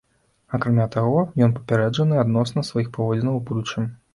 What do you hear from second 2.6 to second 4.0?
сваіх паводзінаў у будучым.